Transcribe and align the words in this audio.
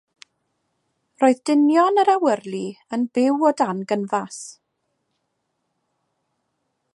Roedd 1.23 1.41
dynion 1.49 2.03
yr 2.03 2.11
awyrlu 2.13 2.61
yn 2.97 3.05
byw 3.19 3.45
o 3.51 3.53
dan 3.61 3.85
gynfas. 3.93 4.41